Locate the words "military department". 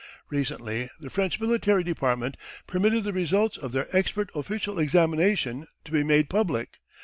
1.39-2.35